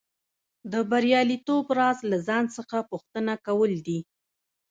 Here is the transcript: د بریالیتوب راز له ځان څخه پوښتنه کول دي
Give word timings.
د 0.71 0.73
بریالیتوب 0.91 1.65
راز 1.79 1.99
له 2.11 2.17
ځان 2.27 2.43
څخه 2.57 2.77
پوښتنه 2.91 3.33
کول 3.45 3.71
دي 3.87 3.99